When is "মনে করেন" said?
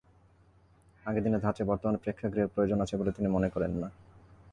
3.27-3.71